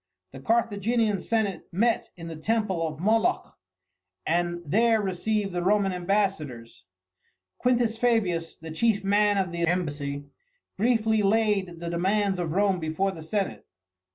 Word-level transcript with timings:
The 0.31 0.39
Carthaginian 0.39 1.19
senate 1.19 1.67
met 1.71 2.09
in 2.17 2.27
the 2.27 2.35
temple 2.35 2.87
of 2.87 2.99
Moloch 2.99 3.55
and 4.25 4.63
there 4.65 4.99
received 4.99 5.51
the 5.51 5.61
Roman 5.61 5.93
ambassadors. 5.93 6.85
Q. 7.61 7.77
Fabius, 7.87 8.55
the 8.55 8.71
chief 8.71 9.03
man 9.03 9.37
of 9.37 9.51
the 9.51 9.67
embassy, 9.67 10.25
briefly 10.75 11.21
laid 11.21 11.79
the 11.79 11.89
demands 11.91 12.39
of 12.39 12.53
Rome 12.53 12.79
before 12.79 13.11
the 13.11 13.21
senate. 13.21 13.67